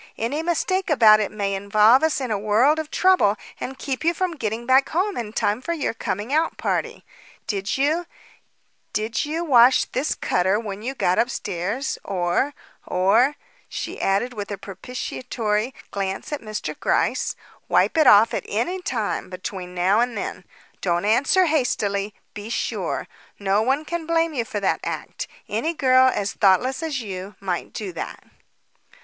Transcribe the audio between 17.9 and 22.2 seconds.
it off at any time between then and now? Don't answer hastily.